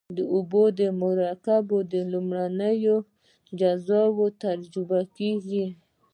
[0.17, 0.61] د اوبو
[1.01, 2.97] مرکب په لومړنیو
[3.51, 5.65] اجزاوو تجزیه کیږي.